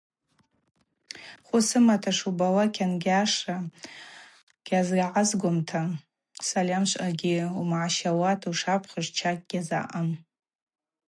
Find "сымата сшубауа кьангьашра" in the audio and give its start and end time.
1.67-3.57